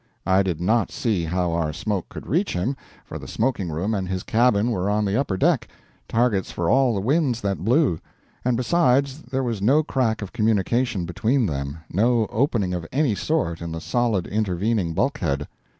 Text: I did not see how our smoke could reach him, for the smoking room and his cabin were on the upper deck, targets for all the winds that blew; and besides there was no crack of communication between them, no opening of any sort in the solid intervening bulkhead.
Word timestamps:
I 0.25 0.41
did 0.41 0.59
not 0.59 0.91
see 0.91 1.25
how 1.25 1.51
our 1.51 1.71
smoke 1.71 2.09
could 2.09 2.25
reach 2.25 2.53
him, 2.53 2.75
for 3.05 3.19
the 3.19 3.27
smoking 3.27 3.69
room 3.69 3.93
and 3.93 4.09
his 4.09 4.23
cabin 4.23 4.71
were 4.71 4.89
on 4.89 5.05
the 5.05 5.15
upper 5.15 5.37
deck, 5.37 5.67
targets 6.07 6.49
for 6.49 6.67
all 6.71 6.95
the 6.95 6.99
winds 6.99 7.39
that 7.41 7.59
blew; 7.63 7.99
and 8.43 8.57
besides 8.57 9.21
there 9.21 9.43
was 9.43 9.61
no 9.61 9.83
crack 9.83 10.23
of 10.23 10.33
communication 10.33 11.05
between 11.05 11.45
them, 11.45 11.77
no 11.87 12.25
opening 12.31 12.73
of 12.73 12.87
any 12.91 13.13
sort 13.13 13.61
in 13.61 13.71
the 13.71 13.79
solid 13.79 14.25
intervening 14.25 14.93
bulkhead. 14.95 15.47